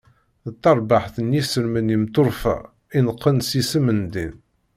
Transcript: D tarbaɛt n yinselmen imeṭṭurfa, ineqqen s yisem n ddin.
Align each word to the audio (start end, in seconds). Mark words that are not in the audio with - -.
D 0.51 0.55
tarbaɛt 0.63 1.15
n 1.25 1.35
yinselmen 1.35 1.93
imeṭṭurfa, 1.95 2.55
ineqqen 2.97 3.37
s 3.47 3.49
yisem 3.57 3.87
n 3.91 3.99
ddin. 4.05 4.33